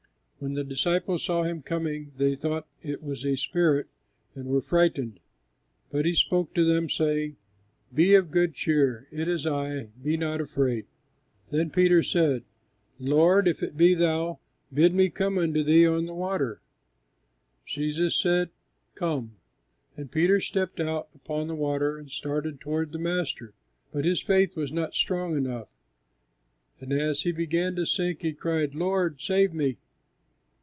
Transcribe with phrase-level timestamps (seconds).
[0.43, 3.89] When the disciples saw Him coming they thought it was a spirit
[4.33, 5.19] and were frightened:
[5.91, 7.37] but He spoke to them, saying,
[7.93, 10.87] "Be of good cheer; it is I, be not afraid."
[11.51, 12.43] [Illustration: JESUS WALKING UPON THE WATERS.] Then Peter said:
[13.13, 14.39] "Lord, if it be Thou,
[14.73, 16.61] bid me come unto Thee on the water."
[17.67, 18.49] Jesus said,
[18.95, 19.35] "Come,"
[19.95, 23.53] and Peter stepped out upon the water and started toward the Master;
[23.91, 25.67] but his faith was not strong enough,
[26.79, 29.77] and as he began to sink he cried, "Lord, save me!"